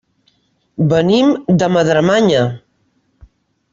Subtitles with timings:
[0.93, 1.29] Venim
[1.63, 2.43] de Madremanya.